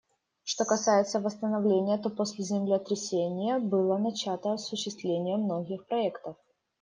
[0.43, 6.37] Что касается восстановления, то после землетрясения было начато осуществление многих проектов.